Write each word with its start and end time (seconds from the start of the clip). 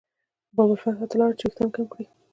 باب 0.55 0.69
الفتح 0.73 0.99
ته 1.09 1.15
لاړل 1.19 1.37
چې 1.37 1.45
وېښتان 1.45 1.69
کم 1.75 1.85
کړي. 1.91 2.05